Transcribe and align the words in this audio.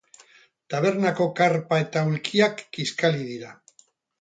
Tabernako 0.73 1.27
karpa 1.41 1.79
eta 1.83 2.05
aulkiak 2.09 2.67
kiskali 2.79 3.25
dira. 3.33 3.57